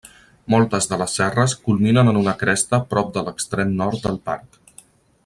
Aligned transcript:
Moltes 0.53 0.87
de 0.93 0.97
les 1.01 1.17
serres 1.19 1.53
culminen 1.67 2.09
en 2.13 2.19
una 2.23 2.35
cresta 2.39 2.79
prop 2.95 3.15
de 3.19 3.25
l'extrem 3.29 3.77
nord 3.83 4.05
del 4.07 4.19
parc. 4.31 4.59